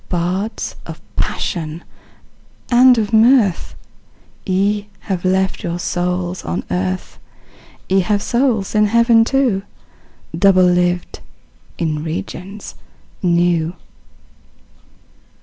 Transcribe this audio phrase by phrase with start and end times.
[0.09, 1.83] Bards of Passion
[2.71, 3.75] and of Mirth,
[4.47, 7.19] Ye have left your souls on earth!
[7.87, 9.61] Ye have souls in heaven too,
[10.35, 11.19] Double lived
[11.77, 12.73] in regions
[13.21, 13.75] new!